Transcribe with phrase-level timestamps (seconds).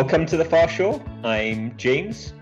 [0.00, 1.04] Welcome to the Far Shore.
[1.24, 2.32] I'm James.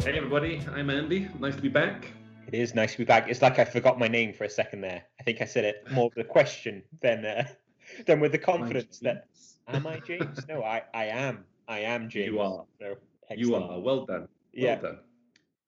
[0.00, 1.28] Hey everybody, I'm Andy.
[1.38, 2.08] Nice to be back.
[2.48, 3.28] It is nice to be back.
[3.28, 5.04] It's like I forgot my name for a second there.
[5.20, 7.46] I think I said it more with a question than uh,
[8.06, 9.28] than with the confidence that
[9.68, 10.40] am I James?
[10.48, 11.44] No, I, I am.
[11.68, 12.32] I am James.
[12.32, 12.64] You are.
[12.80, 12.96] So,
[13.36, 13.78] You are.
[13.78, 14.22] Well done.
[14.22, 14.74] Well Yeah.
[14.74, 14.98] done.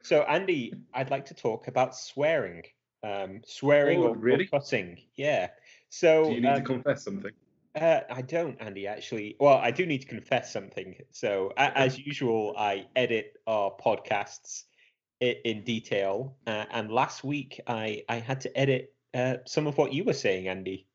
[0.03, 2.65] So Andy, I'd like to talk about swearing.
[3.05, 4.49] Um, swearing Oh, or, or really?
[4.49, 4.99] cussing.
[5.15, 5.51] Yeah.
[5.91, 7.31] So Do you need um, to confess something?
[7.81, 8.87] Uh, I don't, Andy.
[8.89, 10.97] Actually, well, I do need to confess something.
[11.13, 14.65] So, a- as usual, I edit our podcasts
[15.21, 19.79] in, in detail, uh, and last week I I had to edit uh, some of
[19.79, 20.87] what you were saying, Andy.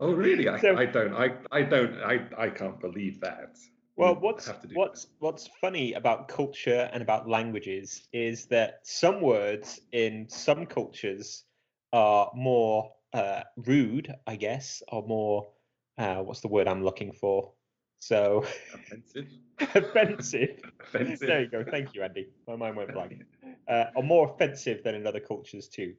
[0.00, 0.48] Oh really?
[0.48, 1.14] I, so- I don't.
[1.14, 1.94] I, I don't.
[2.02, 3.56] I, I can't believe that.
[3.94, 8.80] Well, what's have to do what's what's funny about culture and about languages is that
[8.82, 11.44] some words in some cultures
[11.92, 15.52] are more uh, rude, I guess, or more
[15.98, 17.52] uh, what's the word I'm looking for?
[17.98, 19.26] So offensive.
[19.60, 20.60] offensive.
[20.80, 21.20] Offensive.
[21.20, 21.64] There you go.
[21.64, 22.28] Thank you, Andy.
[22.48, 23.22] My mind went blank.
[23.68, 25.94] Uh, are more offensive than in other cultures too.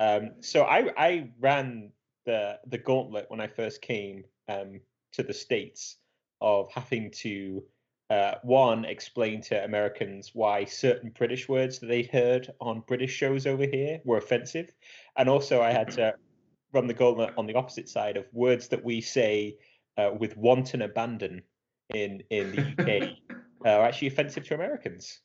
[0.00, 1.92] Um, so I I ran
[2.26, 4.80] the the gauntlet when I first came um,
[5.12, 5.98] to the states
[6.40, 7.62] of having to
[8.10, 13.46] uh, one explain to Americans why certain British words that they'd heard on British shows
[13.46, 14.72] over here were offensive,
[15.16, 16.14] and also I had to
[16.74, 19.56] run the gauntlet on the opposite side of words that we say
[19.96, 21.42] uh, with wanton abandon
[21.90, 23.10] in in the UK
[23.66, 25.20] uh, are actually offensive to Americans.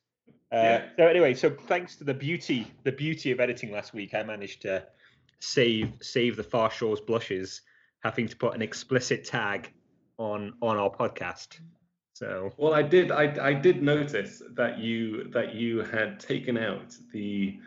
[0.51, 0.85] Uh, Yeah.
[0.97, 4.61] So anyway, so thanks to the beauty the beauty of editing last week, I managed
[4.63, 4.85] to
[5.39, 7.61] save save the Far Shore's blushes,
[8.03, 9.71] having to put an explicit tag
[10.17, 11.59] on on our podcast.
[12.13, 13.11] So Well, I did.
[13.11, 17.59] I, I did notice that you that you had taken out the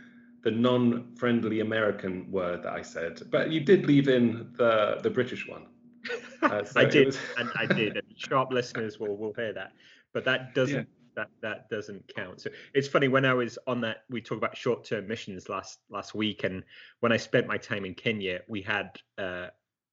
[0.42, 5.48] the non-friendly American word that I said, but you did leave in the the British
[5.48, 5.66] one.
[6.42, 9.74] Uh, so I did, was- and I did, and sharp listeners will will hear that,
[10.12, 12.40] but that doesn't that that doesn't count.
[12.40, 15.78] So it's funny when I was on that we talked about short term missions last
[15.88, 16.64] last week, and
[16.98, 19.48] when I spent my time in Kenya, we had uh,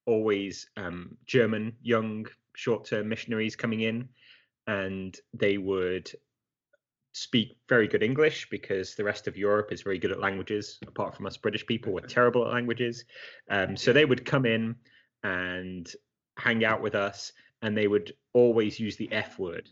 [0.08, 4.10] always um, German young short term missionaries coming in,
[4.66, 6.12] and they would
[7.20, 11.16] speak very good English because the rest of Europe is very good at languages, apart
[11.16, 13.04] from us British people, we're terrible at languages.
[13.50, 14.76] Um, so they would come in
[15.24, 15.92] and
[16.38, 19.70] hang out with us, and they would always use the F word,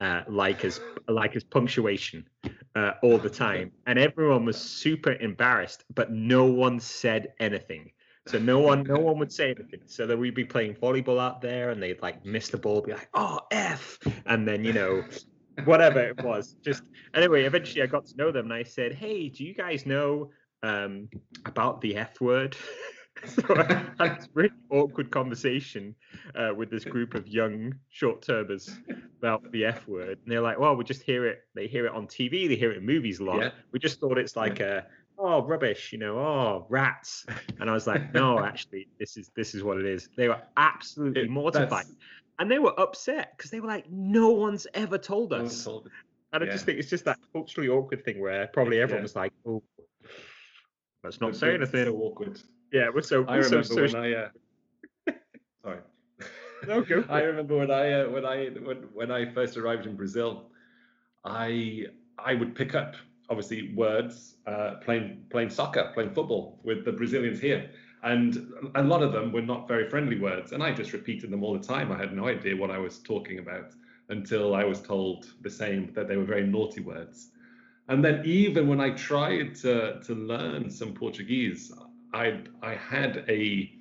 [0.00, 2.28] uh, like as like as punctuation,
[2.74, 7.90] uh, all the time, and everyone was super embarrassed, but no one said anything.
[8.26, 9.80] So no one, no one would say anything.
[9.86, 12.92] So then we'd be playing volleyball out there, and they'd like miss the ball, be
[12.92, 15.02] like, "Oh f," and then you know,
[15.64, 16.56] whatever it was.
[16.62, 16.82] Just
[17.14, 20.30] anyway, eventually I got to know them, and I said, "Hey, do you guys know
[20.62, 21.08] um,
[21.46, 22.56] about the F word?"
[23.26, 25.94] so I had this really awkward conversation
[26.34, 28.70] uh, with this group of young short-termers
[29.18, 31.40] about the F word, and they're like, "Well, we just hear it.
[31.54, 32.48] They hear it on TV.
[32.48, 33.40] They hear it in movies a lot.
[33.40, 33.50] Yeah.
[33.72, 34.86] We just thought it's like a."
[35.22, 36.18] Oh rubbish, you know.
[36.18, 37.26] Oh rats,
[37.60, 40.08] and I was like, no, actually, this is this is what it is.
[40.16, 41.84] They were absolutely it- mortified,
[42.40, 45.42] and they were upset because they were like, no one's ever told us.
[45.42, 45.90] was told-
[46.32, 46.52] And I Yeah.
[46.52, 49.02] just think it's just that culturally awkward thing where probably everyone Yeah.
[49.02, 49.62] was like, "Oh,
[51.04, 52.40] let's not it's say anything." So awkward.
[52.72, 54.14] yeah, we're so I we're remember so when I.
[54.14, 54.28] Uh...
[55.64, 55.78] Sorry.
[56.66, 59.96] No, go I remember when I uh, when I when, when I first arrived in
[59.96, 60.50] Brazil,
[61.24, 61.86] I
[62.18, 62.94] I would pick up
[63.28, 67.70] obviously words uh, playing playing soccer, playing football with the Brazilians here,
[68.02, 71.42] and a lot of them were not very friendly words, and I just repeated them
[71.42, 71.92] all the time.
[71.92, 73.72] I had no idea what I was talking about
[74.08, 77.30] until I was told the same that they were very naughty words.
[77.88, 81.72] And then even when I tried to, to learn some Portuguese,
[82.12, 83.72] I I had a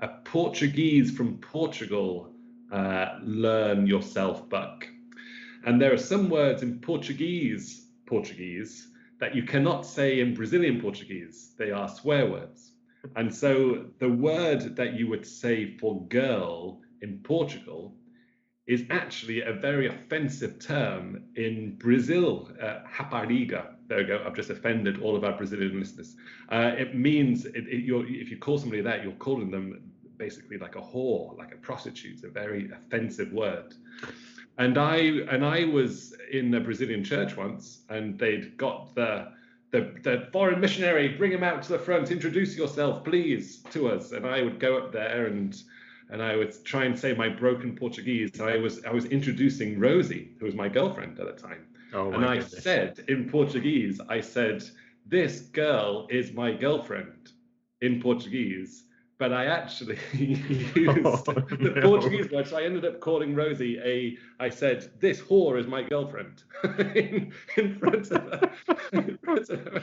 [0.00, 2.32] a Portuguese from Portugal
[2.70, 4.88] uh, learn yourself book.
[5.64, 8.88] And there are some words in Portuguese Portuguese
[9.20, 11.54] that you cannot say in Brazilian Portuguese.
[11.58, 12.72] They are swear words.
[13.16, 17.94] And so the word that you would say for girl in Portugal
[18.66, 23.74] is actually a very offensive term in Brazil, uh, rapariga.
[23.86, 24.22] There we go.
[24.26, 26.16] I've just offended all of our Brazilian listeners.
[26.50, 29.80] Uh, it means it, it, if you call somebody that, you're calling them
[30.18, 32.16] basically like a whore, like a prostitute.
[32.16, 33.74] It's a very offensive word.
[34.58, 34.96] And I
[35.30, 39.28] and I was in a Brazilian church once, and they'd got the
[39.70, 44.12] the, the foreign missionary, bring him out to the front, introduce yourself, please, to us.
[44.12, 45.60] And I would go up there and
[46.10, 48.40] and I would try and say my broken Portuguese.
[48.40, 51.66] I was I was introducing Rosie, who was my girlfriend at the time.
[51.92, 52.62] Oh and I goodness.
[52.62, 54.64] said in Portuguese, I said,
[55.06, 57.32] This girl is my girlfriend
[57.80, 58.84] in Portuguese.
[59.18, 61.82] But I actually used oh, the no.
[61.82, 62.48] Portuguese word.
[62.48, 64.16] So I ended up calling Rosie a.
[64.42, 68.50] I said, "This whore is my girlfriend," in, in, front of her.
[68.92, 69.82] In front of her.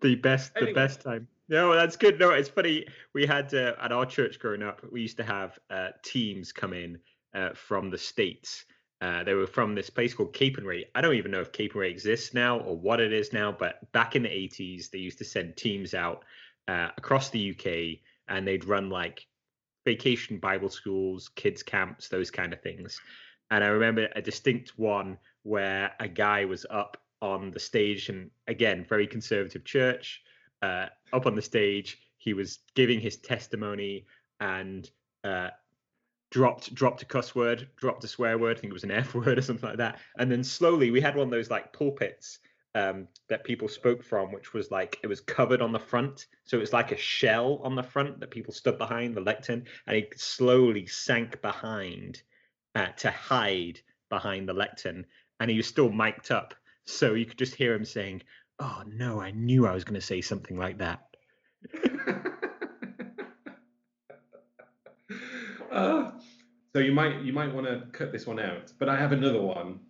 [0.00, 0.72] The best, anyway.
[0.72, 1.26] the best time.
[1.48, 2.18] No, that's good.
[2.18, 2.86] No, it's funny.
[3.14, 6.72] We had uh, at our church growing up, we used to have uh, teams come
[6.72, 6.98] in
[7.34, 8.64] uh, from the states.
[9.00, 10.84] Uh, they were from this place called Capernwray.
[10.94, 14.14] I don't even know if Capernwray exists now or what it is now, but back
[14.14, 16.24] in the 80s, they used to send teams out
[16.68, 19.26] uh, across the UK, and they'd run like
[19.84, 23.00] vacation Bible schools, kids camps, those kind of things.
[23.50, 28.30] And I remember a distinct one where a guy was up on the stage, and
[28.48, 30.22] again, very conservative church,
[30.62, 31.98] uh, up on the stage.
[32.16, 34.06] He was giving his testimony
[34.40, 34.88] and
[35.24, 35.48] uh,
[36.30, 38.56] dropped dropped a cuss word, dropped a swear word.
[38.56, 40.00] I think it was an F word or something like that.
[40.18, 42.38] And then slowly, we had one of those like pulpits
[42.74, 46.56] um, that people spoke from, which was like it was covered on the front, so
[46.56, 49.96] it was like a shell on the front that people stood behind the lectern, and
[49.96, 52.22] he slowly sank behind
[52.74, 55.04] uh, to hide behind the lectern,
[55.40, 56.54] and he was still mic'd up,
[56.86, 58.22] so you could just hear him saying,
[58.58, 61.04] "Oh no, I knew I was going to say something like that."
[65.70, 66.12] uh,
[66.72, 69.42] so you might you might want to cut this one out, but I have another
[69.42, 69.80] one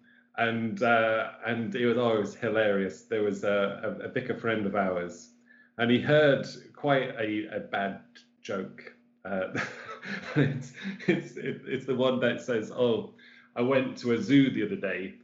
[0.43, 3.03] and uh, and it was always hilarious.
[3.03, 5.31] There was a, a, a, vicar friend of ours,
[5.79, 8.01] and he heard quite a, a bad
[8.43, 8.95] joke.
[9.25, 9.49] Uh,
[10.37, 10.73] it's
[11.07, 13.15] it's it's the one that says, "Oh,
[13.55, 15.15] I went to a zoo the other day.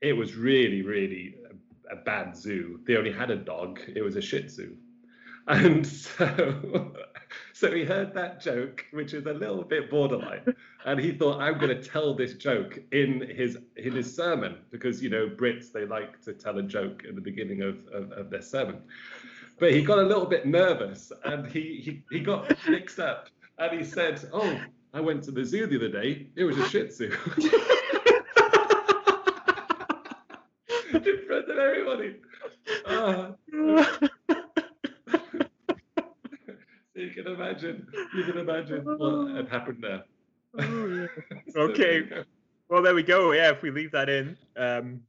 [0.00, 1.36] It was really really
[1.90, 2.80] a, a bad zoo.
[2.86, 3.80] They only had a dog.
[3.94, 4.76] It was a Shih Tzu."
[5.46, 6.92] And so
[7.52, 10.54] so he heard that joke, which is a little bit borderline,
[10.84, 15.02] and he thought, "I'm going to tell this joke in his in his sermon because
[15.02, 18.30] you know Brits they like to tell a joke at the beginning of, of, of
[18.30, 18.82] their sermon."
[19.58, 23.28] But he got a little bit nervous and he he, he got mixed up
[23.58, 24.60] and he said, "Oh,
[24.92, 26.28] I went to the zoo the other day.
[26.36, 27.10] It was a Shih Tzu."
[30.94, 32.16] in front of everybody.
[32.86, 33.32] Uh,
[36.94, 37.86] you can imagine.
[38.14, 40.04] You can imagine what had happened there.
[40.58, 41.08] Oh,
[41.46, 41.62] yeah.
[41.62, 42.02] okay.
[42.68, 43.32] well, there we go.
[43.32, 44.36] Yeah, if we leave that in.
[44.56, 45.00] Um,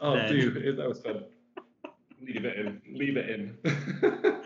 [0.00, 0.32] oh, then...
[0.32, 1.24] dude, that was fun.
[2.20, 2.80] Leave it in.
[2.92, 3.56] Leave it in.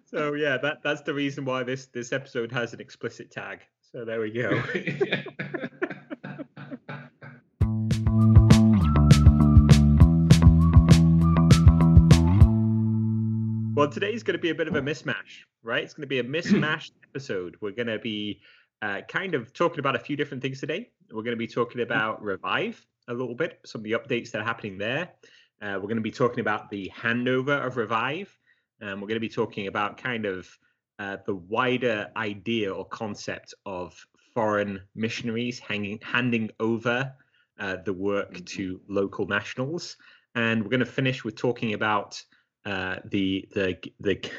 [0.06, 3.60] so yeah, that that's the reason why this this episode has an explicit tag.
[3.92, 4.62] So there we go.
[13.74, 15.82] Well, today's going to be a bit of a mismatch, right?
[15.82, 17.56] It's going to be a mismatched episode.
[17.62, 18.40] We're going to be
[18.82, 20.90] uh, kind of talking about a few different things today.
[21.10, 24.40] We're going to be talking about Revive a little bit, some of the updates that
[24.40, 25.10] are happening there.
[25.60, 28.36] Uh, we're going to be talking about the handover of Revive.
[28.80, 30.48] and we're going to be talking about kind of
[30.98, 33.94] uh, the wider idea or concept of
[34.34, 37.12] foreign missionaries hanging, handing over
[37.58, 38.44] uh, the work mm-hmm.
[38.44, 39.96] to local nationals.
[40.34, 42.22] And we're going to finish with talking about
[42.64, 44.30] uh, the the the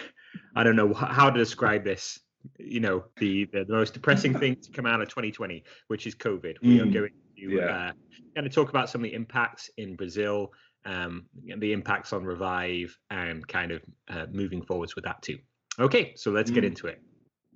[0.54, 2.20] I don't know how to describe this.
[2.58, 6.14] You know, the the, the most depressing thing to come out of 2020, which is
[6.14, 6.56] COVID.
[6.62, 6.82] We mm.
[6.82, 7.64] are going to yeah.
[7.64, 7.92] uh,
[8.34, 10.52] kind of talk about some of the impacts in Brazil,
[10.84, 11.26] um,
[11.58, 15.38] the impacts on Revive, and kind of uh, moving forwards with that too.
[15.78, 16.54] Okay, so let's mm.
[16.54, 17.00] get into it.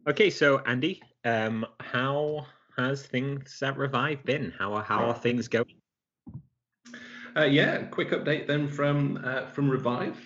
[0.09, 4.53] Okay, so Andy, um, how has things at Revive been?
[4.59, 5.67] How are how are things going?
[7.37, 10.19] Uh, yeah, quick update then from uh, from Revive.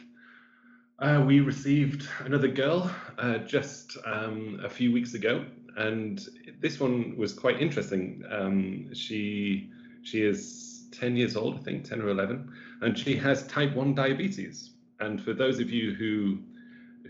[0.99, 5.45] Uh, we received another girl uh, just um, a few weeks ago,
[5.77, 6.27] and
[6.61, 8.25] this one was quite interesting.
[8.31, 9.71] Um, she
[10.03, 12.51] she is 10 years old, I think, 10 or 11,
[12.81, 14.71] and she has type 1 diabetes.
[15.01, 16.39] And for those of you who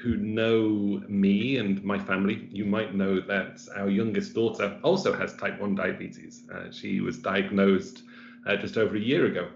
[0.03, 5.37] who know me and my family, you might know that our youngest daughter also has
[5.37, 6.43] type 1 diabetes.
[6.53, 8.03] Uh, she was diagnosed
[8.49, 9.49] uh, just over a year ago.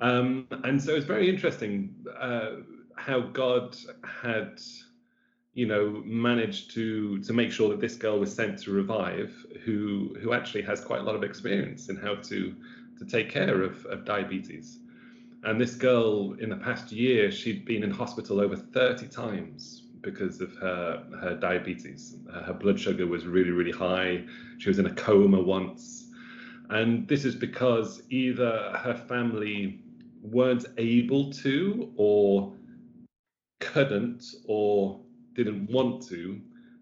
[0.00, 2.56] Um, and so it's very interesting uh,
[3.04, 4.60] how God had,
[5.54, 10.16] you know, managed to to make sure that this girl was sent to revive, who
[10.20, 12.54] who actually has quite a lot of experience in how to
[12.98, 14.78] to take care of, of diabetes.
[15.44, 20.40] And this girl, in the past year, she'd been in hospital over 30 times because
[20.40, 22.16] of her her diabetes.
[22.46, 24.24] Her blood sugar was really really high.
[24.58, 26.08] She was in a coma once.
[26.70, 28.52] And this is because either
[28.84, 29.80] her family
[30.22, 32.54] weren't able to or
[33.62, 35.00] couldn't or
[35.34, 36.40] didn't want to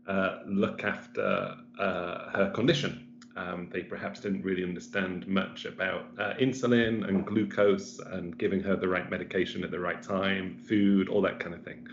[0.09, 3.07] uh, look after uh, her condition.
[3.37, 8.77] Um, they perhaps didn't really understand much about uh, insulin and glucose and giving her
[8.77, 11.87] the right medication at the right time, food, all that kind of thing.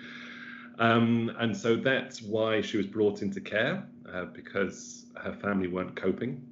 [0.79, 5.95] Um, and so that's why she was brought into care uh, because her family weren't
[5.95, 6.45] coping.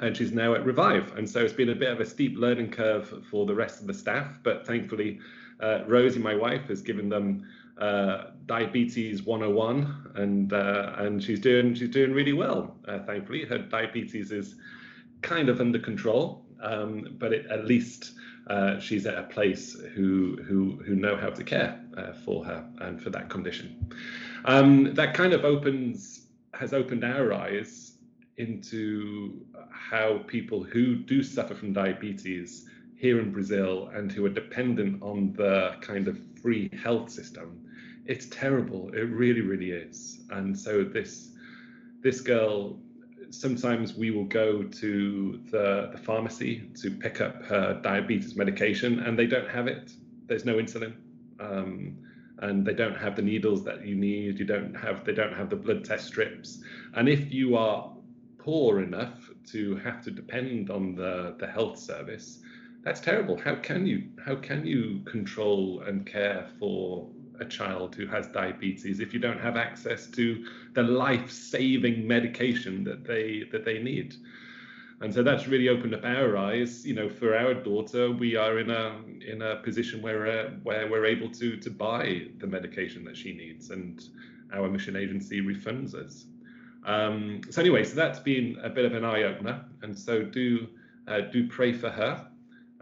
[0.00, 1.16] And she's now at Revive.
[1.16, 3.86] And so it's been a bit of a steep learning curve for the rest of
[3.86, 4.38] the staff.
[4.42, 5.18] But thankfully,
[5.60, 7.46] uh, Rosie, my wife, has given them
[7.78, 12.76] uh, diabetes 101, and uh, and she's doing she's doing really well.
[12.86, 14.56] Uh, thankfully, her diabetes is
[15.22, 18.12] kind of under control, um, but it, at least
[18.48, 22.64] uh, she's at a place who who who know how to care uh, for her
[22.80, 23.92] and for that condition.
[24.44, 27.92] Um, that kind of opens has opened our eyes
[28.36, 35.02] into how people who do suffer from diabetes here in Brazil and who are dependent
[35.02, 37.60] on the kind of free health system,
[38.06, 38.90] it's terrible.
[38.94, 40.20] It really, really is.
[40.30, 41.30] And so this
[42.02, 42.78] this girl
[43.30, 49.18] sometimes we will go to the, the pharmacy to pick up her diabetes medication and
[49.18, 49.92] they don't have it.
[50.26, 50.94] There's no insulin.
[51.40, 51.96] Um,
[52.38, 54.38] and they don't have the needles that you need.
[54.38, 56.58] You don't have they don't have the blood test strips.
[56.94, 57.92] And if you are
[58.38, 62.40] poor enough to have to depend on the, the health service,
[62.82, 63.36] that's terrible.
[63.38, 67.08] How can you how can you control and care for
[67.40, 73.04] a child who has diabetes if you don't have access to the life-saving medication that
[73.04, 74.16] they that they need?
[75.00, 76.86] And so that's really opened up our eyes.
[76.86, 80.90] You know, for our daughter, we are in a in a position where uh, where
[80.90, 84.02] we're able to to buy the medication that she needs, and
[84.52, 86.26] our mission agency refunds us.
[86.84, 90.66] Um, so anyway, so that's been a bit of an eye opener, and so do
[91.06, 92.26] uh, do pray for her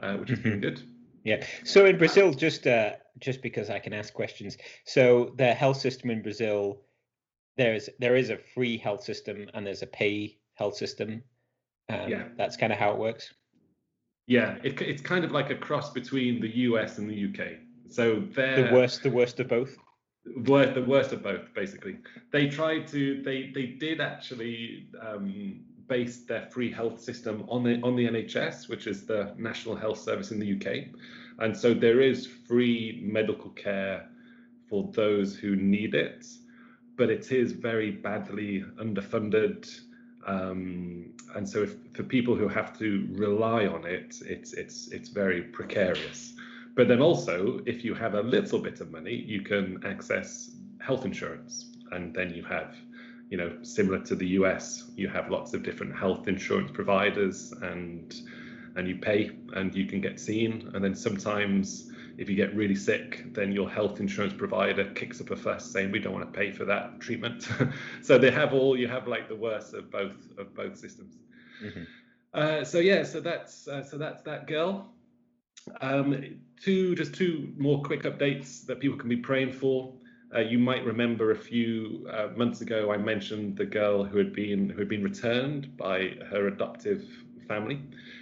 [0.01, 0.61] uh, which is mm-hmm.
[0.61, 0.83] good.
[1.25, 1.45] Yeah.
[1.65, 6.11] So in Brazil, just uh, just because I can ask questions, so the health system
[6.11, 6.83] in Brazil,
[7.57, 11.23] there's there is a free health system and there's a pay health system.
[11.89, 12.25] Um, yeah.
[12.37, 13.35] That's kind of how it works.
[14.27, 17.59] Yeah, it, it's kind of like a cross between the US and the UK.
[17.89, 19.77] So they're the worst, the worst of both.
[20.47, 21.97] Worst, the worst of both, basically.
[22.31, 27.81] They tried to, they they did actually um, based their free health system on the
[27.83, 30.87] on the NHS, which is the National Health Service in the UK,
[31.41, 34.09] and so there is free medical care
[34.69, 36.25] for those who need it,
[36.97, 39.69] but it is very badly underfunded.
[40.27, 45.09] Um, and so, if, for people who have to rely on it, it's it's it's
[45.09, 46.35] very precarious.
[46.77, 51.05] But then also, if you have a little bit of money, you can access health
[51.05, 52.77] insurance, and then you have
[53.31, 58.15] you know, similar to the US, you have lots of different health insurance providers and
[58.77, 60.71] and you pay and you can get seen.
[60.75, 65.31] And then sometimes if you get really sick, then your health insurance provider kicks up
[65.31, 67.49] a fuss saying we don't want to pay for that treatment.
[68.03, 71.17] so they have all you have like the worst of both of both systems.
[71.65, 71.83] Mm-hmm.
[72.35, 74.93] Uh, so yeah, so that's uh, so that's that girl.
[75.81, 79.95] Um, two just two more quick updates that people can be praying for.
[80.35, 84.33] Uh, you might remember a few uh, months ago I mentioned the girl who had
[84.33, 87.05] been who had been returned by her adoptive
[87.49, 87.81] family.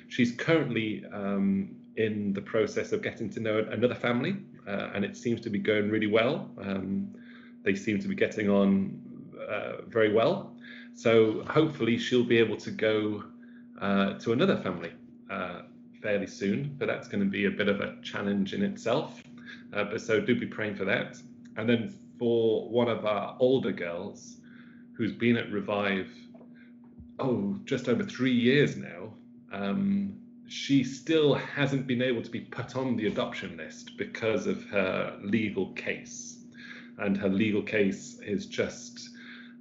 [0.09, 5.19] She's currently um, in the process of getting to know another family, uh, and it
[5.19, 6.51] seems to be going really well.
[6.63, 7.15] Um,
[7.63, 8.99] they seem to be getting on
[9.47, 10.57] uh, very well.
[10.95, 13.25] So hopefully she'll be able to go
[13.83, 14.93] uh, to another family
[15.31, 15.63] uh,
[16.01, 19.23] fairly soon, but that's going to be a bit of a challenge in itself.
[19.73, 21.19] but so do be praying for that.
[21.59, 24.37] And then for one of our older girls
[24.93, 26.09] who's been at Revive,
[27.19, 29.13] oh, just over three years now,
[29.53, 34.65] um, she still hasn't been able to be put on the adoption list because of
[34.67, 36.45] her legal case.
[36.99, 39.11] And her legal case is just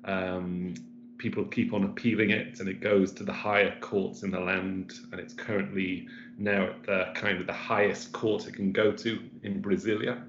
[0.06, 0.75] um,
[1.18, 4.94] people keep on appealing it and it goes to the higher courts in the land
[5.12, 9.20] and it's currently now at the kind of the highest court it can go to
[9.42, 10.22] in Brasilia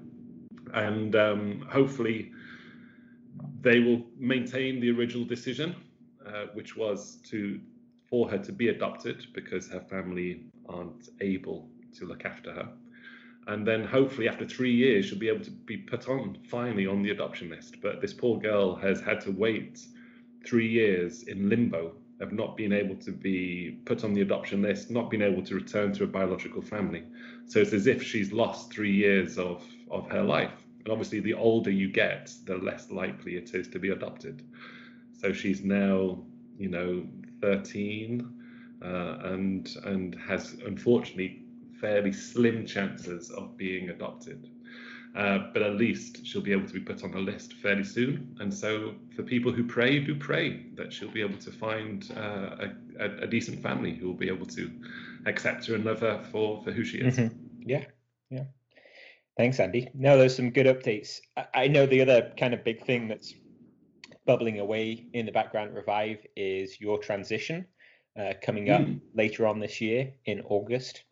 [0.73, 2.31] and um, hopefully
[3.61, 5.75] they will maintain the original decision,
[6.25, 7.59] uh, which was to
[8.09, 12.69] for her to be adopted because her family aren't able to look after her.
[13.47, 17.03] And then hopefully after three years she'll be able to be put on finally on
[17.03, 17.81] the adoption list.
[17.81, 19.79] But this poor girl has had to wait
[20.45, 24.91] three years in limbo of not being able to be put on the adoption list,
[24.91, 27.03] not being able to return to a biological family.
[27.47, 30.58] So it's as if she's lost three years of, of her life.
[30.89, 34.41] And obviously, the older you get, the less likely it is to be adopted.
[35.13, 36.23] So she's now,
[36.57, 37.05] you know,
[37.41, 38.27] 13
[38.81, 38.87] uh,
[39.25, 41.43] and and has unfortunately
[41.79, 44.49] fairly slim chances of being adopted.
[45.15, 48.35] Uh, but at least she'll be able to be put on a list fairly soon.
[48.39, 52.65] And so, for people who pray, do pray that she'll be able to find uh,
[52.99, 54.71] a, a, decent family who will be able to
[55.27, 57.15] accept her and love her for, for who she is.
[57.17, 57.69] Mm-hmm.
[57.69, 57.85] Yeah,
[58.31, 58.45] yeah.
[59.39, 59.87] Thanks, Andy.
[59.93, 61.21] No, there's some good updates.
[61.53, 63.33] I know the other kind of big thing that's
[64.25, 67.65] bubbling away in the background Revive is your transition
[68.19, 68.99] uh, coming up mm.
[69.13, 71.05] later on this year in August.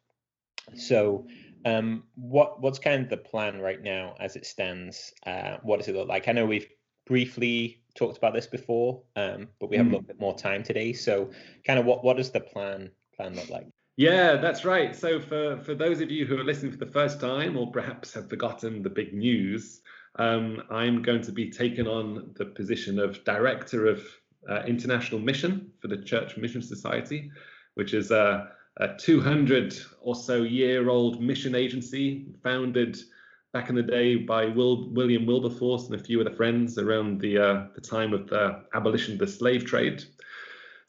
[0.76, 1.26] So,
[1.64, 5.14] um, what what's kind of the plan right now as it stands?
[5.26, 6.28] Uh, what does it look like?
[6.28, 6.68] I know we've
[7.06, 9.92] briefly talked about this before, um, but we have mm.
[9.92, 10.92] a little bit more time today.
[10.92, 11.30] So,
[11.66, 13.68] kind of what what does the plan plan look like?
[13.98, 14.96] Yeah, that's right.
[14.96, 18.14] So for for those of you who are listening for the first time, or perhaps
[18.14, 19.82] have forgotten the big news,
[20.18, 24.04] um, I'm going to be taking on the position of director of
[24.48, 27.32] uh, international mission for the Church Mission Society,
[27.74, 32.98] which is a, a 200 or so year old mission agency founded
[33.52, 37.38] back in the day by Will, William Wilberforce and a few other friends around the,
[37.38, 40.04] uh, the time of the abolition of the slave trade.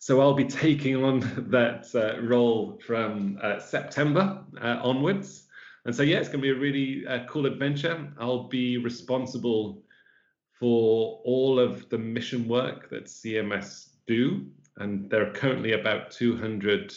[0.01, 5.45] So I'll be taking on that uh, role from uh, September uh, onwards.
[5.85, 8.13] And so, yeah, it's going to be a really uh, cool adventure.
[8.19, 9.83] I'll be responsible
[10.53, 14.47] for all of the mission work that CMS do.
[14.77, 16.93] And there are currently about 200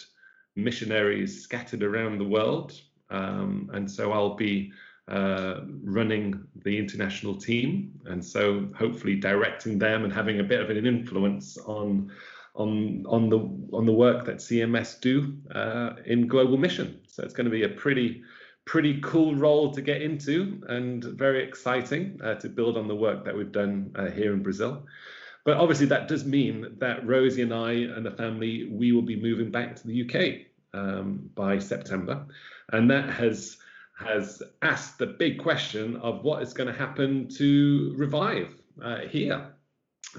[0.55, 2.79] missionaries scattered around the world.
[3.09, 4.71] Um, and so I'll be
[5.07, 7.99] uh, running the international team.
[8.05, 12.11] And so hopefully directing them and having a bit of an influence on
[12.55, 13.39] on on the
[13.75, 17.01] on the work that CMS do uh, in global mission.
[17.07, 18.23] So it's going to be a pretty
[18.65, 23.25] pretty cool role to get into and very exciting uh, to build on the work
[23.25, 24.85] that we've done uh, here in Brazil.
[25.43, 29.19] But obviously, that does mean that Rosie and I and the family we will be
[29.19, 32.25] moving back to the UK um, by September,
[32.71, 33.57] and that has
[33.97, 38.49] has asked the big question of what is going to happen to Revive
[38.83, 39.53] uh, here.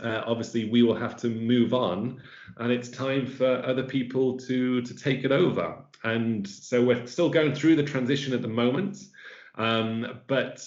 [0.03, 2.21] Uh, obviously, we will have to move on,
[2.57, 5.77] and it's time for other people to to take it over.
[6.05, 8.99] And so we're still going through the transition at the moment.
[9.55, 10.67] Um, but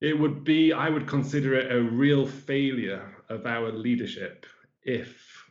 [0.00, 4.46] it would be, I would consider it a real failure of our leadership
[4.82, 5.50] if,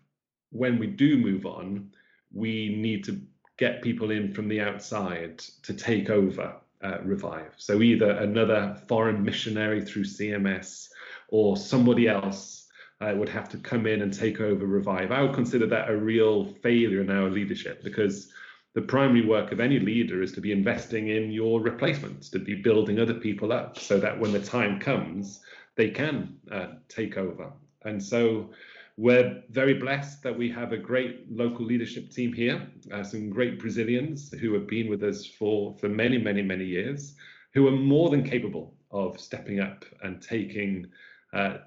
[0.52, 1.92] when we do move on,
[2.34, 3.22] we need to
[3.58, 7.54] get people in from the outside to take over uh, Revive.
[7.58, 10.90] So either another foreign missionary through CMS
[11.30, 12.68] or somebody else
[13.02, 15.12] uh, would have to come in and take over Revive.
[15.12, 18.32] I would consider that a real failure in our leadership because
[18.74, 22.56] the primary work of any leader is to be investing in your replacements, to be
[22.56, 25.42] building other people up so that when the time comes,
[25.76, 27.52] they can uh, take over.
[27.84, 28.50] And so
[28.98, 33.60] we're very blessed that we have a great local leadership team here, uh, some great
[33.60, 37.16] Brazilians who have been with us for, for many, many, many years,
[37.54, 40.88] who are more than capable of stepping up and taking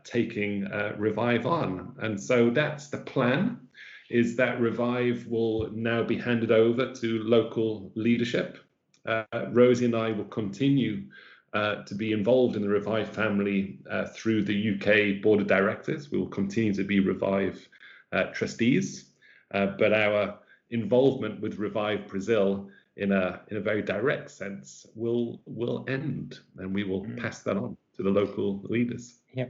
[0.04, 1.94] taking uh, Revive on.
[1.98, 3.68] And so that's the plan
[4.10, 8.58] is that Revive will now be handed over to local leadership.
[9.06, 11.04] Uh, Rosie and I will continue
[11.52, 16.10] uh, to be involved in the Revive family uh, through the UK Board of Directors.
[16.10, 17.66] We will continue to be Revive
[18.12, 19.10] uh, trustees,
[19.52, 20.38] uh, but our
[20.70, 26.74] involvement with Revive Brazil in a in a very direct sense will will end, and
[26.74, 27.16] we will mm.
[27.22, 29.17] pass that on to the local leaders.
[29.32, 29.46] Yeah.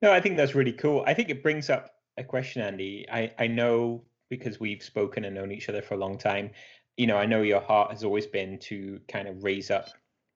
[0.00, 1.04] No, I think that's really cool.
[1.06, 3.06] I think it brings up a question, Andy.
[3.10, 6.50] I, I know because we've spoken and known each other for a long time.
[6.96, 9.90] You know, I know your heart has always been to kind of raise up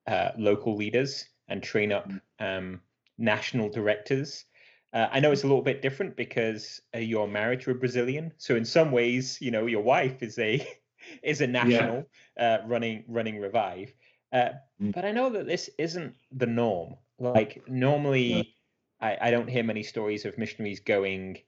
[0.07, 2.21] uh, local leaders and train up mm.
[2.41, 2.81] um,
[3.19, 4.45] national directors.
[4.93, 8.33] Uh, I know it's a little bit different because uh, you're married to a Brazilian,
[8.39, 10.67] so in some ways, you know, your wife is a
[11.23, 12.07] is a national
[12.37, 12.59] yeah.
[12.63, 13.93] Uh, running running Revive.
[14.33, 14.93] Uh, mm.
[14.93, 16.97] But I know that this isn't the norm.
[17.19, 18.56] Like normally.
[19.01, 21.39] I, I don't hear many stories of missionaries going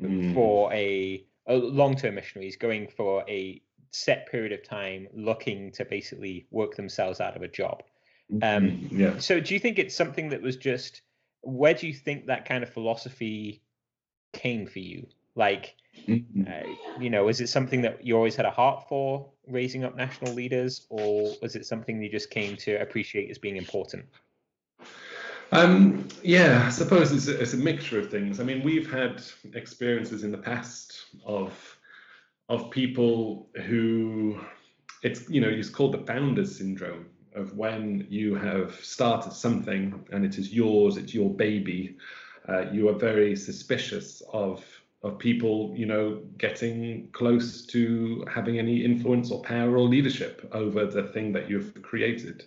[0.00, 0.34] mm.
[0.34, 6.46] for a, a long-term missionaries going for a set period of time, looking to basically
[6.50, 7.82] work themselves out of a job.
[8.30, 9.00] Um, mm-hmm.
[9.00, 9.18] yeah.
[9.18, 11.02] So, do you think it's something that was just?
[11.42, 13.62] Where do you think that kind of philosophy
[14.32, 15.06] came for you?
[15.36, 15.76] Like,
[16.08, 16.42] mm-hmm.
[16.48, 19.94] uh, you know, is it something that you always had a heart for, raising up
[19.94, 24.06] national leaders, or was it something you just came to appreciate as being important?
[25.52, 28.40] Um, yeah, I suppose it's a, it's a mixture of things.
[28.40, 29.22] I mean, we've had
[29.54, 31.52] experiences in the past of
[32.48, 34.38] of people who
[35.02, 40.24] it's you know it's called the founders syndrome of when you have started something and
[40.24, 41.96] it is yours, it's your baby.
[42.48, 44.64] Uh, you are very suspicious of
[45.02, 50.86] of people, you know, getting close to having any influence or power or leadership over
[50.86, 52.44] the thing that you've created.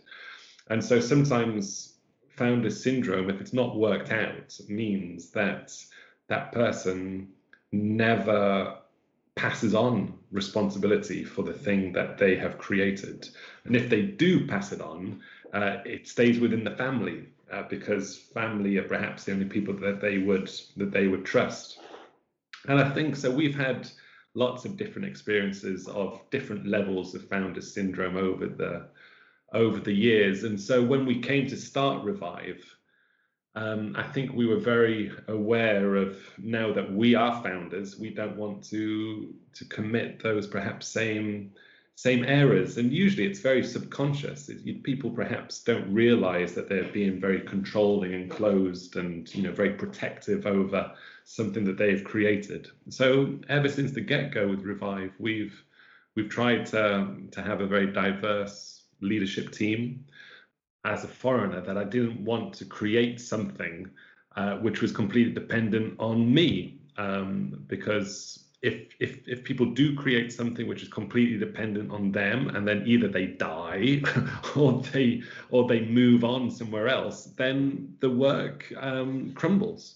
[0.67, 1.98] And so sometimes
[2.39, 5.75] founder syndrome, if it's not worked out, means that
[6.29, 7.27] that person
[7.71, 8.77] never
[9.35, 13.29] passes on responsibility for the thing that they have created.
[13.65, 15.21] And if they do pass it on,
[15.53, 20.01] uh, it stays within the family uh, because family are perhaps the only people that
[20.01, 21.79] they would that they would trust.
[22.67, 23.31] And I think so.
[23.31, 23.89] We've had
[24.33, 28.87] lots of different experiences of different levels of founder syndrome over the
[29.53, 30.43] over the years.
[30.43, 32.63] And so when we came to start Revive,
[33.55, 38.37] um, I think we were very aware of now that we are founders, we don't
[38.37, 41.51] want to to commit those perhaps same
[41.95, 42.77] same errors.
[42.77, 44.47] And usually it's very subconscious.
[44.47, 49.51] It, people perhaps don't realize that they're being very controlling and closed and you know
[49.51, 50.91] very protective over
[51.25, 52.69] something that they've created.
[52.89, 55.61] So ever since the get-go with Revive, we've
[56.15, 60.05] we've tried to, to have a very diverse leadership team
[60.85, 63.89] as a foreigner that I didn't want to create something
[64.35, 66.79] uh, which was completely dependent on me.
[66.97, 72.49] Um, because if, if if people do create something which is completely dependent on them,
[72.49, 74.01] and then either they die
[74.55, 79.95] or they or they move on somewhere else, then the work um, crumbles.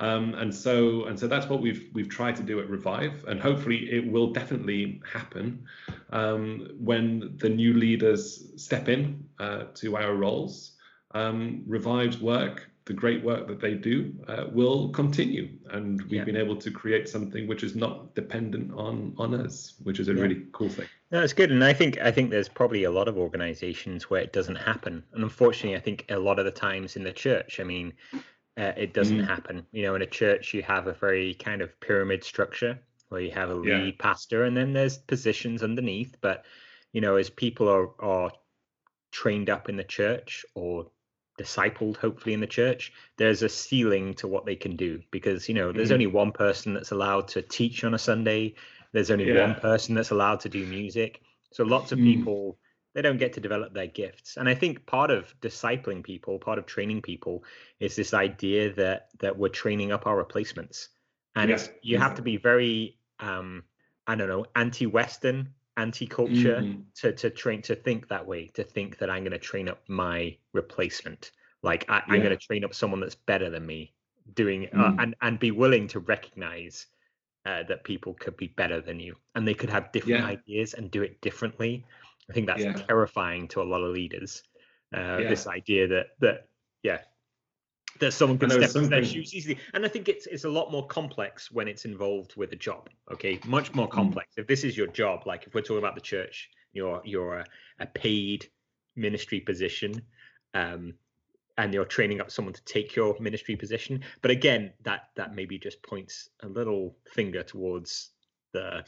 [0.00, 3.38] Um, and so and so that's what we've we've tried to do at Revive, and
[3.38, 5.62] hopefully it will definitely happen
[6.08, 10.72] um, when the new leaders step in uh, to our roles.
[11.12, 16.24] Um, Revive's work, the great work that they do, uh, will continue, and we've yeah.
[16.24, 20.14] been able to create something which is not dependent on on us, which is a
[20.14, 20.22] yeah.
[20.22, 20.86] really cool thing.
[21.10, 24.22] No, it's good, and I think I think there's probably a lot of organisations where
[24.22, 27.60] it doesn't happen, and unfortunately, I think a lot of the times in the church,
[27.60, 27.92] I mean
[28.60, 29.26] uh, it doesn't mm.
[29.26, 29.66] happen.
[29.72, 33.30] You know, in a church, you have a very kind of pyramid structure where you
[33.30, 33.90] have a lead yeah.
[33.98, 36.16] pastor and then there's positions underneath.
[36.20, 36.44] But,
[36.92, 38.30] you know, as people are, are
[39.12, 40.90] trained up in the church or
[41.40, 45.54] discipled, hopefully, in the church, there's a ceiling to what they can do because, you
[45.54, 45.94] know, there's mm.
[45.94, 48.54] only one person that's allowed to teach on a Sunday,
[48.92, 49.46] there's only yeah.
[49.46, 51.22] one person that's allowed to do music.
[51.52, 52.04] So lots of mm.
[52.04, 52.58] people
[52.94, 56.58] they don't get to develop their gifts and i think part of discipling people part
[56.58, 57.44] of training people
[57.78, 60.88] is this idea that that we're training up our replacements
[61.36, 61.58] and yeah.
[61.82, 63.62] you have to be very um
[64.06, 66.80] i don't know anti-western anti-culture mm-hmm.
[66.94, 69.80] to to train to think that way to think that i'm going to train up
[69.88, 71.30] my replacement
[71.62, 73.92] like I, am going to train up someone that's better than me
[74.34, 74.98] doing uh, mm.
[74.98, 76.86] uh, and and be willing to recognize
[77.46, 80.26] uh, that people could be better than you and they could have different yeah.
[80.26, 81.84] ideas and do it differently
[82.28, 82.72] I think that's yeah.
[82.72, 84.42] terrifying to a lot of leaders.
[84.94, 85.28] Uh, yeah.
[85.28, 86.48] This idea that that
[86.82, 86.98] yeah,
[88.00, 90.72] that someone can step into their shoes easily, and I think it's it's a lot
[90.72, 92.88] more complex when it's involved with a job.
[93.12, 93.92] Okay, much more mm.
[93.92, 94.34] complex.
[94.34, 94.42] Mm.
[94.42, 97.46] If this is your job, like if we're talking about the church, you're you're a,
[97.78, 98.48] a paid
[98.96, 100.02] ministry position.
[100.54, 100.94] Um,
[101.58, 105.58] and you're training up someone to take your ministry position but again that that maybe
[105.58, 108.10] just points a little finger towards
[108.52, 108.82] the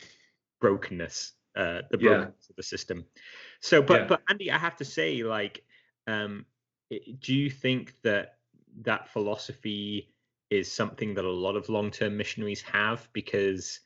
[0.60, 2.50] brokenness uh, the brokenness yeah.
[2.50, 3.04] of the system.
[3.60, 4.06] So, but yeah.
[4.06, 5.64] but Andy, I have to say, like,
[6.06, 6.46] um,
[7.20, 8.38] do you think that
[8.82, 10.14] that philosophy
[10.50, 13.08] is something that a lot of long-term missionaries have?
[13.12, 13.80] Because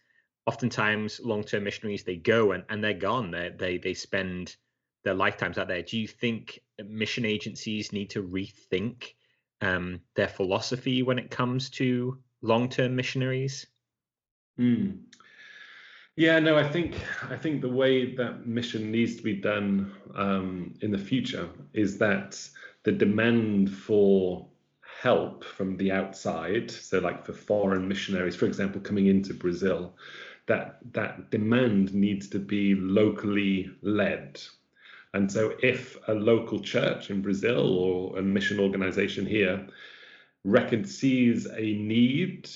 [0.47, 3.31] oftentimes, long-term missionaries they go and, and they're gone.
[3.31, 4.57] They they they spend
[5.05, 5.83] their lifetimes out there.
[5.83, 9.15] Do you think mission agencies need to rethink
[9.61, 13.67] um, their philosophy when it comes to long-term missionaries?
[14.59, 14.99] Mm.
[16.17, 16.97] Yeah, no, I think
[17.29, 21.99] I think the way that mission needs to be done um, in the future is
[21.99, 22.41] that
[22.85, 24.47] the demand for
[25.03, 29.95] help from the outside, so like for foreign missionaries, for example, coming into Brazil,
[30.47, 34.41] that that demand needs to be locally led.
[35.13, 39.67] And so, if a local church in Brazil or a mission organization here
[40.85, 42.49] sees a need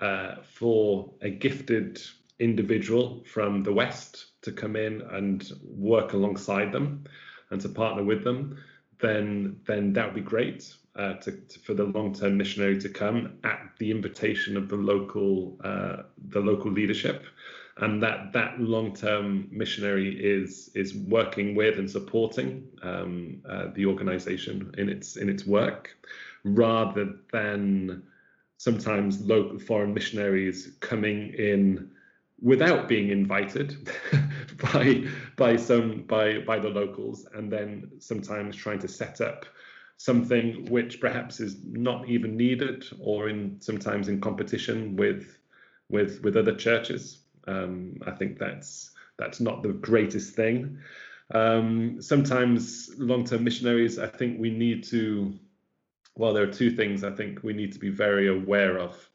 [0.00, 2.00] uh, for a gifted
[2.40, 7.04] individual from the West to come in and work alongside them
[7.50, 8.58] and to partner with them,
[9.00, 13.38] then then that would be great uh, to, to, for the long-term missionary to come
[13.44, 17.24] at the invitation of the local uh, the local leadership,
[17.78, 24.72] and that that long-term missionary is is working with and supporting um, uh, the organization
[24.78, 25.96] in its in its work,
[26.44, 28.02] rather than
[28.58, 31.88] sometimes local foreign missionaries coming in
[32.40, 33.90] without being invited
[34.72, 35.04] by
[35.36, 39.44] by some by by the locals and then sometimes trying to set up
[39.96, 45.38] something which perhaps is not even needed or in sometimes in competition with
[45.88, 47.18] with with other churches.
[47.46, 50.78] Um, i think that's that's not the greatest thing.
[51.34, 55.34] Um, sometimes long-term missionaries i think we need to
[56.16, 59.08] well there are two things i think we need to be very aware of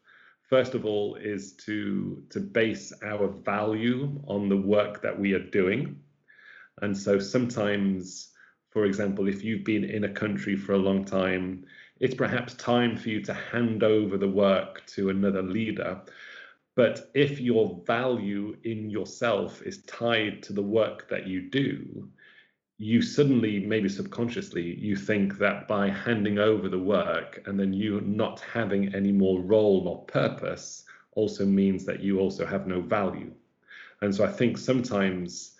[0.54, 5.48] first of all is to to base our value on the work that we are
[5.50, 5.82] doing
[6.82, 8.34] and so sometimes
[8.74, 11.63] for example, if you've been in a country for a long time,
[12.00, 16.02] it's perhaps time for you to hand over the work to another leader.
[16.76, 22.10] But if your value in yourself is tied to the work that you do,
[22.84, 28.02] you suddenly, maybe subconsciously, you think that by handing over the work and then you
[28.02, 33.32] not having any more role or purpose also means that you also have no value.
[34.02, 35.56] And so I think sometimes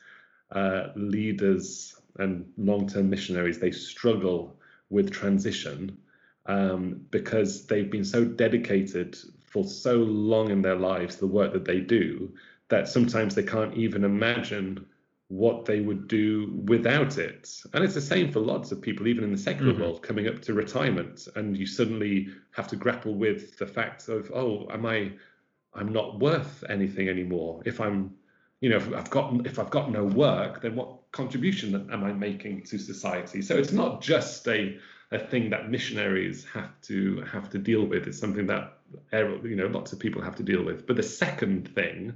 [0.52, 4.60] uh, leaders and long-term missionaries they struggle
[4.90, 5.98] with transition
[6.46, 11.54] um, because they've been so dedicated for so long in their lives to the work
[11.54, 12.34] that they do
[12.68, 14.86] that sometimes they can't even imagine
[15.34, 17.50] what they would do without it.
[17.74, 19.82] And it's the same for lots of people, even in the secular mm-hmm.
[19.82, 24.32] world, coming up to retirement, and you suddenly have to grapple with the fact of,
[24.34, 25.12] oh, am I,
[25.74, 28.14] I'm not worth anything anymore if I'm
[28.64, 32.14] you know, if I've got if I've got no work, then what contribution am I
[32.14, 33.42] making to society?
[33.42, 34.78] So it's not just a
[35.12, 38.08] a thing that missionaries have to have to deal with.
[38.08, 38.78] It's something that
[39.12, 40.88] you know lots of people have to deal with.
[40.88, 42.14] But the second thing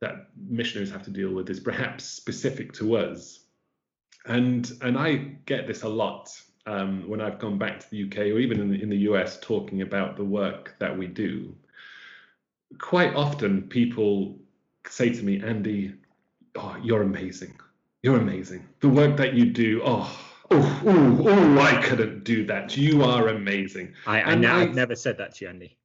[0.00, 3.40] that missionaries have to deal with is perhaps specific to us,
[4.26, 5.14] and and I
[5.46, 6.30] get this a lot
[6.66, 9.38] um, when I've gone back to the UK or even in the, in the US
[9.40, 11.54] talking about the work that we do.
[12.78, 14.38] Quite often, people
[14.86, 15.94] say to me, Andy,
[16.56, 17.58] oh, you're amazing.
[18.02, 18.66] You're amazing.
[18.80, 20.18] The work that you do, oh,
[20.50, 22.76] oh, oh, oh I couldn't do that.
[22.76, 23.94] You are amazing.
[24.06, 25.78] I, I, I have never said that to you, Andy.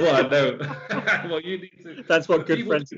[0.00, 0.58] Well, no.
[1.28, 2.04] well, you need to.
[2.08, 2.92] That's what good friends.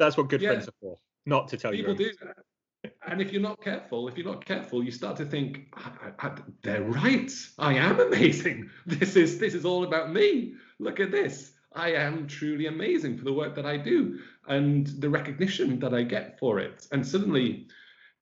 [0.00, 0.98] That's what good yeah, friends are for.
[1.26, 1.96] Not to tell people you.
[1.96, 2.92] People do that.
[3.06, 6.36] And if you're not careful, if you're not careful, you start to think, I, I,
[6.62, 7.30] they're right.
[7.58, 8.70] I am amazing.
[8.86, 10.54] This is this is all about me.
[10.78, 11.52] Look at this.
[11.74, 16.02] I am truly amazing for the work that I do and the recognition that I
[16.02, 16.88] get for it.
[16.90, 17.68] And suddenly,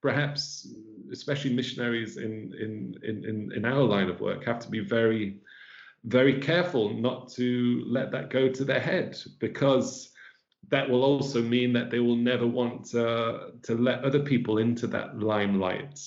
[0.03, 0.75] perhaps,
[1.13, 5.39] especially missionaries in, in, in, in our line of work have to be very,
[6.05, 10.13] very careful not to let that go to their head because
[10.71, 14.87] that will also mean that they will never want uh, to let other people into
[14.89, 16.01] that limelight.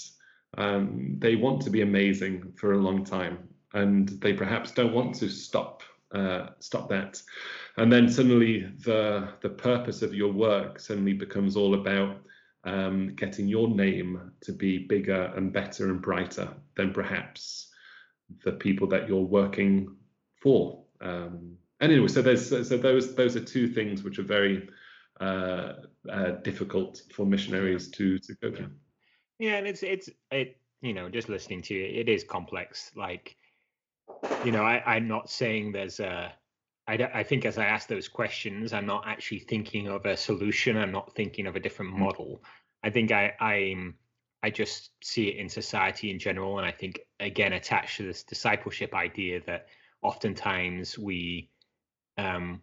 [0.57, 5.15] Um, they want to be amazing for a long time and they perhaps don't want
[5.15, 7.21] to stop uh, stop that.
[7.77, 12.17] And then suddenly the the purpose of your work suddenly becomes all about
[12.63, 17.69] um, getting your name to be bigger and better and brighter than perhaps
[18.43, 19.95] the people that you're working
[20.41, 20.83] for.
[20.99, 24.69] Um, anyway, so there's so those those are two things which are very
[25.19, 25.73] uh,
[26.09, 28.71] uh, difficult for missionaries to to go through.
[29.39, 32.91] Yeah, and it's it's it you know just listening to you, it is complex.
[32.95, 33.35] Like
[34.43, 36.33] you know, I, I'm not saying there's a.
[36.87, 40.77] I, I think as I ask those questions, I'm not actually thinking of a solution.
[40.77, 42.03] I'm not thinking of a different mm-hmm.
[42.03, 42.43] model.
[42.83, 43.95] I think I I'm
[44.43, 48.23] I just see it in society in general, and I think again attached to this
[48.23, 49.67] discipleship idea that
[50.01, 51.50] oftentimes we
[52.17, 52.61] um,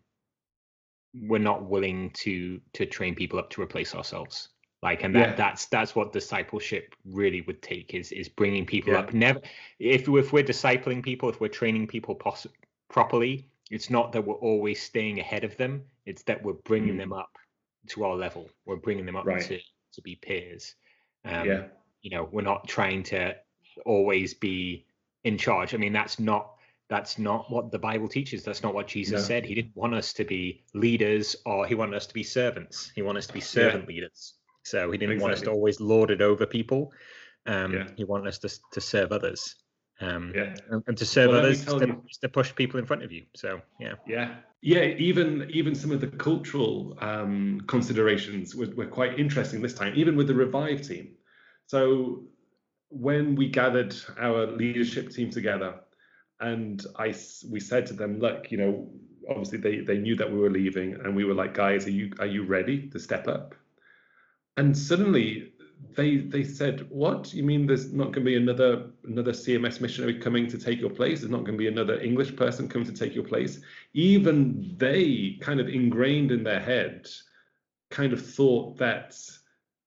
[1.14, 4.50] we're not willing to to train people up to replace ourselves
[4.82, 5.34] like and that yeah.
[5.34, 9.00] that's that's what discipleship really would take is is bringing people yeah.
[9.00, 9.40] up never
[9.78, 12.46] if if we're discipling people if we're training people poss-
[12.88, 16.98] properly it's not that we're always staying ahead of them it's that we're bringing mm.
[16.98, 17.30] them up
[17.86, 19.42] to our level we're bringing them up right.
[19.42, 19.58] to
[19.92, 20.74] to be peers
[21.24, 21.64] um, yeah
[22.02, 23.34] you know we're not trying to
[23.84, 24.84] always be
[25.24, 26.57] in charge i mean that's not
[26.88, 29.26] that's not what the bible teaches that's not what jesus no.
[29.26, 32.90] said he didn't want us to be leaders or he wanted us to be servants
[32.94, 33.94] he wanted us to be servant yeah.
[33.94, 34.34] leaders
[34.68, 35.22] so he didn't exactly.
[35.22, 36.92] want us to always lord it over people.
[37.46, 37.88] Um, yeah.
[37.96, 39.56] He wanted us to, to serve others.
[40.00, 40.54] Um, yeah.
[40.86, 43.24] and, to serve well, others to, to, push people in front of you.
[43.34, 43.94] So yeah.
[44.06, 44.36] Yeah.
[44.62, 44.84] Yeah.
[44.84, 50.14] Even even some of the cultural um, considerations were, were quite interesting this time, even
[50.14, 51.14] with the Revive team.
[51.66, 52.22] So
[52.90, 55.80] when we gathered our leadership team together,
[56.40, 57.14] and I
[57.50, 58.88] we said to them, look, you know,
[59.28, 62.12] obviously they they knew that we were leaving, and we were like, guys, are you
[62.18, 63.54] are you ready to step up?
[64.58, 65.52] and suddenly
[65.94, 67.32] they they said, "What?
[67.32, 70.90] You mean there's not going to be another another CMS missionary coming to take your
[70.90, 71.20] place?
[71.20, 73.60] There's not going to be another English person coming to take your place?"
[73.94, 77.08] Even they kind of ingrained in their head,
[77.90, 79.16] kind of thought that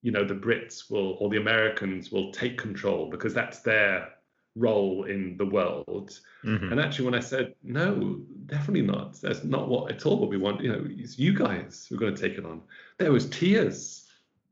[0.02, 4.14] you know the Brits will or the Americans will take control because that's their
[4.56, 6.20] role in the world.
[6.44, 6.72] Mm-hmm.
[6.72, 9.20] And actually, when I said no, definitely not.
[9.22, 10.62] That's not what at all what we want.
[10.62, 12.62] You know, it's you guys who are going to take it on.
[12.98, 14.08] There was tears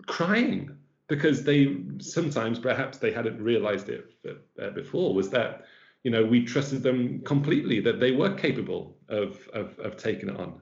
[0.05, 4.05] crying because they sometimes perhaps they hadn't realized it
[4.61, 5.65] uh, before was that
[6.03, 10.39] you know we trusted them completely that they were capable of, of of taking it
[10.39, 10.61] on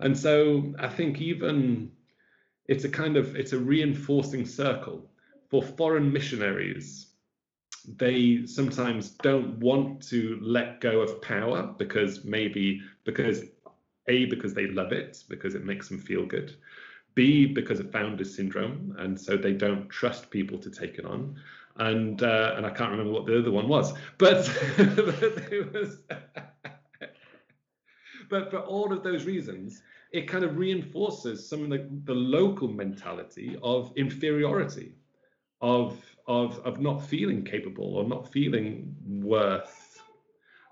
[0.00, 1.90] and so i think even
[2.68, 5.10] it's a kind of it's a reinforcing circle
[5.48, 7.09] for foreign missionaries
[7.96, 13.44] they sometimes don't want to let go of power because maybe because
[14.08, 16.56] a because they love it because it makes them feel good
[17.14, 21.36] b because of founder syndrome and so they don't trust people to take it on
[21.76, 24.44] and uh, and i can't remember what the other one was but,
[24.76, 24.92] but
[25.52, 25.98] it was
[28.28, 32.68] but for all of those reasons it kind of reinforces some of the, the local
[32.68, 34.92] mentality of inferiority
[35.60, 40.02] of of of not feeling capable or not feeling worth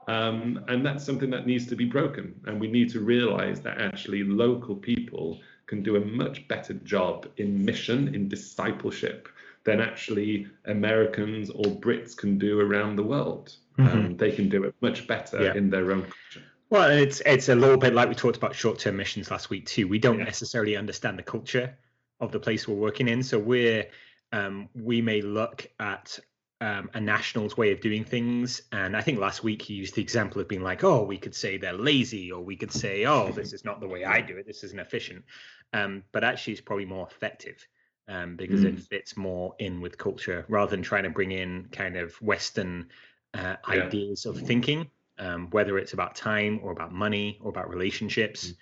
[0.07, 3.81] um, and that's something that needs to be broken and we need to realize that
[3.81, 9.29] actually local people can do a much better job in mission in discipleship
[9.65, 13.99] than actually americans or brits can do around the world mm-hmm.
[13.99, 15.55] um, they can do it much better yeah.
[15.55, 18.97] in their own culture well it's it's a little bit like we talked about short-term
[18.97, 20.25] missions last week too we don't yeah.
[20.25, 21.77] necessarily understand the culture
[22.21, 23.87] of the place we're working in so we're
[24.33, 26.19] um, we may look at
[26.61, 28.63] um, a national's way of doing things.
[28.73, 31.35] And I think last week he used the example of being like, oh, we could
[31.35, 34.37] say they're lazy, or we could say, oh, this is not the way I do
[34.37, 34.47] it.
[34.47, 35.25] This isn't efficient.
[35.73, 37.67] Um, but actually, it's probably more effective
[38.09, 38.69] um, because mm.
[38.69, 42.89] it fits more in with culture rather than trying to bring in kind of Western
[43.35, 43.85] uh, yeah.
[43.85, 48.55] ideas of thinking, um, whether it's about time or about money or about relationships,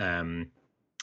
[0.00, 0.46] mm.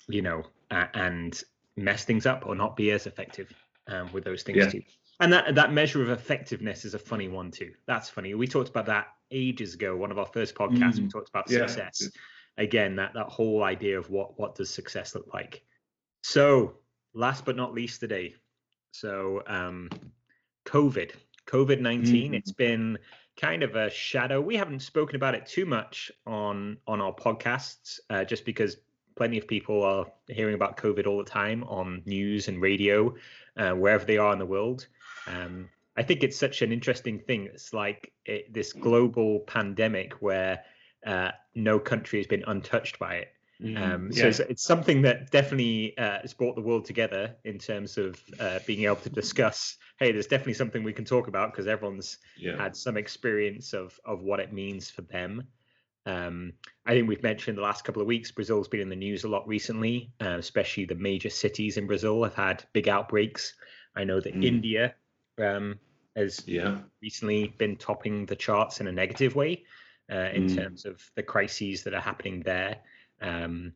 [0.07, 1.43] you know, uh, and
[1.75, 3.53] mess things up or not be as effective
[3.89, 4.69] um, with those things yeah.
[4.69, 4.81] too.
[5.19, 7.73] And that that measure of effectiveness is a funny one too.
[7.87, 8.33] That's funny.
[8.33, 9.95] We talked about that ages ago.
[9.95, 11.03] One of our first podcasts, mm.
[11.03, 11.67] we talked about yeah.
[11.67, 12.09] success.
[12.57, 15.61] Again, that that whole idea of what what does success look like.
[16.23, 16.75] So,
[17.13, 18.35] last but not least today,
[18.91, 19.89] so um,
[20.65, 21.11] COVID,
[21.47, 22.35] COVID 19 mm.
[22.35, 22.97] It's been
[23.39, 24.39] kind of a shadow.
[24.41, 28.77] We haven't spoken about it too much on on our podcasts, uh, just because
[29.19, 33.13] plenty of people are hearing about COVID all the time on news and radio
[33.57, 34.87] uh, wherever they are in the world.
[35.27, 37.49] Um, I think it's such an interesting thing.
[37.53, 40.63] It's like it, this global pandemic where
[41.05, 43.27] uh, no country has been untouched by it.
[43.61, 44.27] Mm, um, so yeah.
[44.29, 48.59] it's, it's, something that definitely uh, has brought the world together in terms of uh,
[48.65, 49.75] being able to discuss.
[49.99, 52.55] Hey, there's definitely something we can talk about because everyone's yeah.
[52.55, 55.43] had some experience of of what it means for them.
[56.05, 56.53] Um,
[56.85, 59.27] I think we've mentioned the last couple of weeks, Brazil's been in the news a
[59.27, 63.53] lot recently, uh, especially the major cities in Brazil have had big outbreaks.
[63.95, 64.43] I know that mm.
[64.43, 64.95] India
[65.37, 65.79] um,
[66.15, 66.77] has yeah.
[67.01, 69.63] recently been topping the charts in a negative way
[70.11, 70.55] uh, in mm.
[70.55, 72.77] terms of the crises that are happening there.
[73.21, 73.73] Um,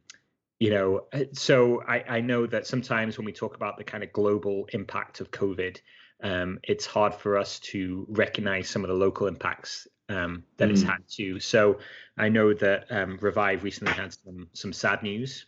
[0.59, 4.03] you know, uh, so I, I, know that sometimes when we talk about the kind
[4.03, 5.77] of global impact of COVID,
[6.23, 10.71] um, it's hard for us to recognize some of the local impacts um, that mm.
[10.71, 11.39] it's had to.
[11.39, 11.79] So
[12.17, 15.45] I know that um, Revive recently had some some sad news.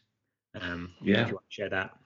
[0.60, 1.98] Um, yeah, if you want to share that.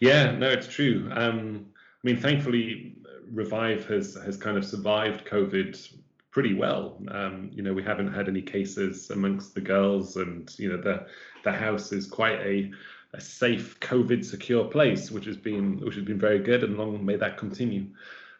[0.00, 1.10] Yeah, no, it's true.
[1.12, 2.96] Um, I mean, thankfully,
[3.32, 5.94] Revive has has kind of survived COVID
[6.30, 7.02] pretty well.
[7.08, 11.06] Um, you know, we haven't had any cases amongst the girls, and you know, the
[11.44, 12.70] the house is quite a
[13.14, 17.04] a safe COVID secure place, which has been which has been very good, and long
[17.04, 17.86] may that continue.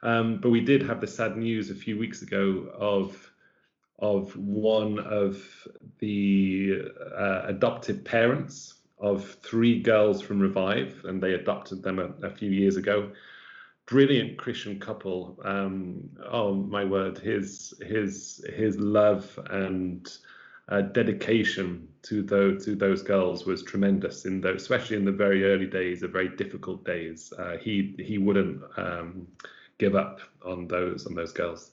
[0.03, 3.33] Um, but we did have the sad news a few weeks ago of
[4.01, 5.43] of one of
[5.99, 6.83] the
[7.17, 12.51] uh, adoptive parents of three girls from Revive, and they adopted them a, a few
[12.51, 13.11] years ago.
[13.87, 15.41] Brilliant Christian couple.
[15.45, 20.09] Um, oh my word, his his his love and
[20.69, 24.27] uh, dedication to those to those girls was tremendous.
[24.27, 28.19] In those, especially in the very early days, the very difficult days, uh, he he
[28.19, 29.27] wouldn't um,
[29.79, 31.71] give up on those on those girls.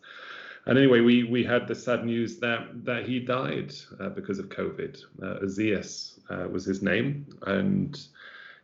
[0.66, 4.50] And anyway, we we had the sad news that that he died uh, because of
[4.50, 5.04] COVID.
[5.22, 8.00] Uh, Azias uh, was his name, and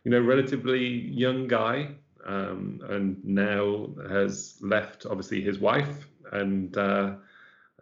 [0.03, 1.89] you know, relatively young guy,
[2.25, 7.13] um, and now has left obviously his wife and uh,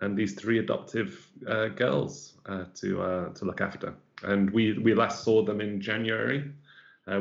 [0.02, 3.94] and these three adoptive uh, girls uh, to uh, to look after.
[4.24, 6.52] And we we last saw them in January.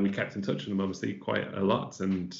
[0.02, 2.38] We kept in touch with them obviously quite a lot, and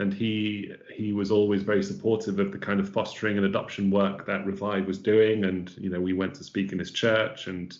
[0.00, 4.26] and he he was always very supportive of the kind of fostering and adoption work
[4.26, 5.44] that Revive was doing.
[5.44, 7.76] And you know, we went to speak in his church, and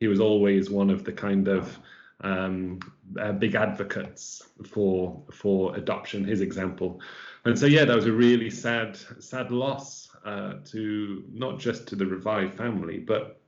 [0.00, 1.78] he was always one of the kind of
[2.22, 2.80] um,
[3.20, 6.24] uh, big advocates for for adoption.
[6.24, 7.00] His example,
[7.44, 11.96] and so yeah, that was a really sad sad loss uh, to not just to
[11.96, 13.40] the Revive family, but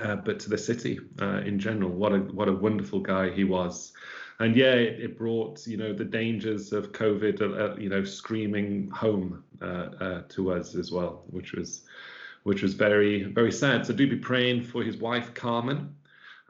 [0.00, 1.90] uh, but to the city uh, in general.
[1.90, 3.92] What a what a wonderful guy he was
[4.38, 8.04] and yeah, it, it, brought you know the dangers of COVID, uh, uh, you know,
[8.04, 11.82] screaming home uh, uh, to us as well, which was
[12.42, 13.86] which was very very sad.
[13.86, 15.94] So do be praying for his wife Carmen,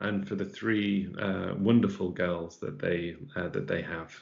[0.01, 4.15] and for the three uh, wonderful girls that they that they have.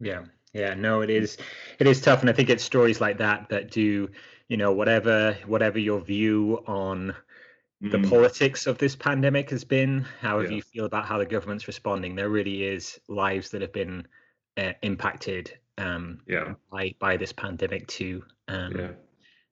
[0.00, 1.38] Yeah, Yeah, no, it is.
[1.78, 4.10] It is tough, and I think it's stories like that that do,
[4.48, 7.14] you know, whatever whatever your view on
[7.82, 8.08] the mm.
[8.08, 10.56] politics of this pandemic has been, however yeah.
[10.56, 14.06] you feel about how the government's responding, there really is lives that have been
[14.56, 16.54] uh, impacted um, yeah.
[16.70, 18.22] by by this pandemic too.
[18.48, 18.88] Um, yeah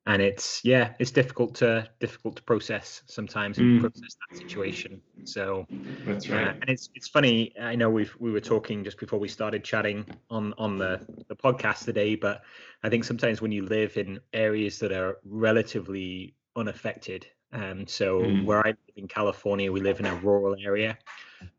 [0.07, 3.81] and it's yeah it's difficult to difficult to process sometimes and mm.
[3.81, 5.67] process that situation so
[6.05, 9.19] that's right uh, and it's it's funny i know we we were talking just before
[9.19, 12.43] we started chatting on on the the podcast today but
[12.83, 18.45] i think sometimes when you live in areas that are relatively unaffected um so mm.
[18.45, 20.97] where i live in california we live in a rural area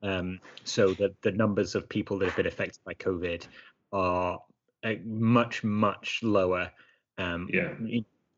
[0.03, 3.45] um so the the numbers of people that have been affected by covid
[3.91, 4.39] are
[4.83, 6.71] uh, much much lower
[7.17, 7.73] um, yeah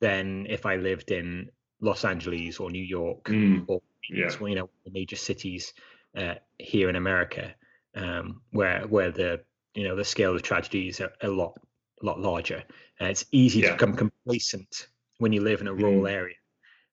[0.04, 1.50] than if I lived in
[1.80, 3.64] Los Angeles or New York mm.
[3.68, 4.30] or yeah.
[4.42, 5.74] you know the major cities
[6.18, 7.56] uh, here in America,
[7.96, 9.40] um, where where the
[9.76, 11.58] you know the scale of tragedies are a lot
[12.02, 12.62] lot larger.
[13.00, 13.68] Uh, it's easy yeah.
[13.68, 14.90] to become complacent
[15.20, 16.12] when you live in a rural mm.
[16.12, 16.36] area.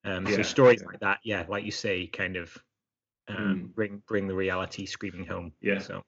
[0.05, 0.37] Um, yeah.
[0.37, 2.57] So stories like that, yeah, like you say, kind of
[3.29, 3.75] um, mm.
[3.75, 5.53] bring bring the reality screaming home.
[5.61, 5.79] Yeah.
[5.79, 6.03] So.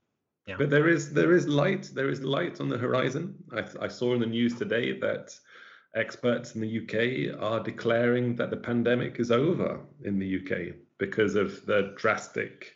[0.46, 0.56] Yeah.
[0.58, 3.36] But there is there is light there is light on the horizon.
[3.52, 5.32] I, I saw in the news today that
[5.94, 11.36] experts in the UK are declaring that the pandemic is over in the UK because
[11.36, 12.74] of the drastic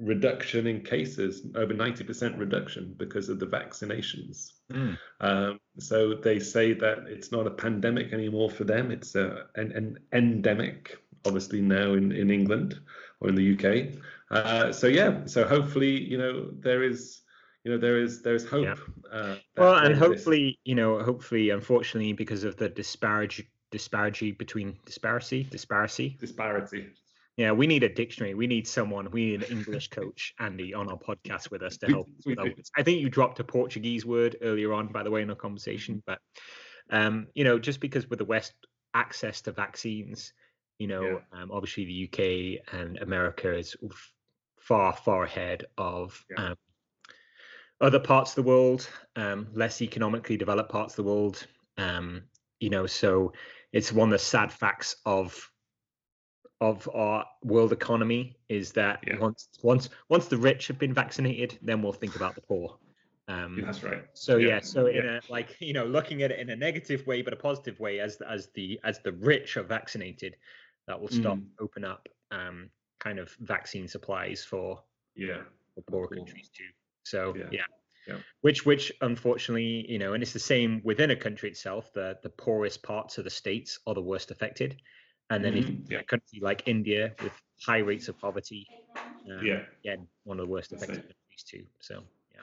[0.00, 4.52] reduction in cases, over 90% reduction because of the vaccinations.
[4.72, 4.98] Mm.
[5.20, 9.72] Um, so they say that it's not a pandemic anymore for them, it's a, an,
[9.72, 12.80] an endemic, obviously now in, in England
[13.20, 14.00] or in the UK.
[14.30, 17.22] Uh, so yeah, so hopefully, you know, there is
[17.64, 18.64] you know there is there's hope.
[18.64, 18.74] Yeah.
[19.12, 25.44] Uh, well, and hopefully, you know, hopefully, unfortunately, because of the disparity disparity between disparity
[25.44, 26.88] disparity disparity.
[27.40, 28.34] Yeah, we need a dictionary.
[28.34, 29.10] We need someone.
[29.10, 32.10] We need an English coach, Andy, on our podcast with us to help.
[32.76, 36.02] I think you dropped a Portuguese word earlier on, by the way, in our conversation.
[36.06, 36.18] But
[36.90, 38.52] um, you know, just because with the West
[38.92, 40.34] access to vaccines,
[40.78, 41.40] you know, yeah.
[41.40, 43.74] um, obviously the UK and America is
[44.58, 46.50] far, far ahead of yeah.
[46.50, 46.56] um,
[47.80, 48.86] other parts of the world,
[49.16, 51.46] um, less economically developed parts of the world.
[51.78, 52.24] Um,
[52.58, 53.32] you know, so
[53.72, 55.50] it's one of the sad facts of
[56.60, 59.18] of our world economy is that yeah.
[59.18, 62.76] once once once the rich have been vaccinated, then we'll think about the poor.
[63.28, 64.04] Um, That's right.
[64.12, 64.98] So yeah, yeah so yeah.
[64.98, 67.80] in a like you know looking at it in a negative way but a positive
[67.80, 70.36] way as as the as the rich are vaccinated,
[70.86, 71.46] that will stop mm.
[71.60, 74.82] open up um, kind of vaccine supplies for
[75.14, 75.42] yeah
[75.74, 76.18] for poorer cool.
[76.18, 76.64] countries too.
[77.04, 77.44] So yeah.
[77.50, 77.60] yeah.
[78.08, 78.16] Yeah.
[78.40, 81.92] Which, which, unfortunately, you know, and it's the same within a country itself.
[81.92, 84.80] The the poorest parts of the states are the worst affected,
[85.30, 85.84] and then mm-hmm.
[85.84, 85.98] if yeah.
[86.00, 87.32] a country like India with
[87.64, 88.66] high rates of poverty,
[89.30, 91.64] um, yeah, again, one of the worst affected countries too.
[91.78, 92.02] So,
[92.34, 92.42] yeah.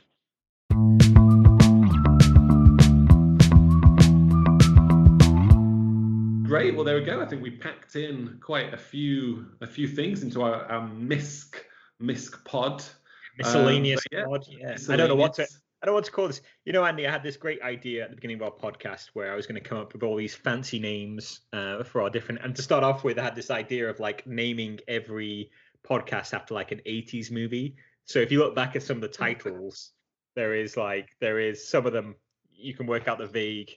[6.47, 6.75] Great.
[6.75, 7.21] Well, there we go.
[7.21, 11.61] I think we packed in quite a few a few things into our, our MISC
[11.99, 12.83] MISC pod.
[13.37, 14.45] Miscellaneous um, yeah, pod.
[14.47, 14.77] Yeah.
[14.89, 15.47] I don't know what to.
[15.81, 16.41] I don't what to call this.
[16.65, 19.31] You know, Andy, I had this great idea at the beginning of our podcast where
[19.31, 22.41] I was going to come up with all these fancy names uh, for our different.
[22.43, 25.51] And to start off with, I had this idea of like naming every
[25.87, 27.75] podcast after like an 80s movie.
[28.05, 29.91] So if you look back at some of the titles,
[30.35, 32.15] there is like there is some of them
[32.49, 33.71] you can work out the vague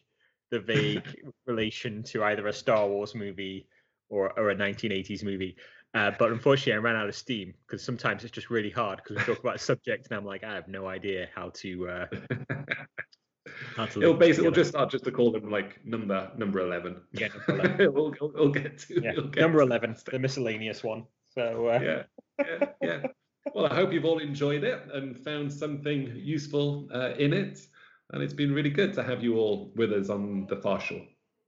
[0.50, 1.04] the vague
[1.46, 3.66] relation to either a Star Wars movie
[4.08, 5.56] or or a 1980s movie.
[5.92, 9.16] Uh, but unfortunately, I ran out of steam because sometimes it's just really hard because
[9.16, 11.88] we talk about a subject and I'm like, I have no idea how to.
[11.88, 12.06] Uh,
[13.76, 17.00] how to it'll basically we'll just start just to call them like number number eleven.
[17.12, 17.92] Yeah, number 11.
[17.94, 19.12] we'll, we'll, we'll, get to yeah.
[19.14, 21.04] Get number eleven, the miscellaneous one.
[21.34, 21.80] So uh...
[21.82, 22.02] yeah,
[22.38, 23.02] yeah, yeah.
[23.54, 27.58] Well, I hope you've all enjoyed it and found something useful uh, in it,
[28.12, 31.02] and it's been really good to have you all with us on the far shore.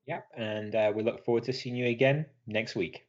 [0.06, 3.06] Yeah, and uh, we look forward to seeing you again next week.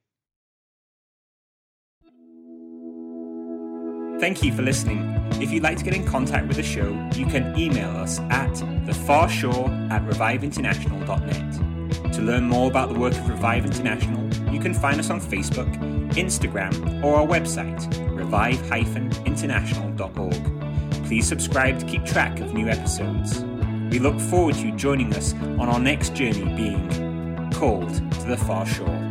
[4.24, 5.04] Thank you for listening.
[5.42, 8.54] If you'd like to get in contact with the show, you can email us at
[8.88, 12.14] thefarshore at reviveinternational.net.
[12.14, 15.70] To learn more about the work of Revive International, you can find us on Facebook,
[16.14, 17.86] Instagram, or our website,
[18.18, 21.06] revive-international.org.
[21.06, 23.44] Please subscribe to keep track of new episodes.
[23.92, 28.38] We look forward to you joining us on our next journey being called to the
[28.38, 29.03] far shore.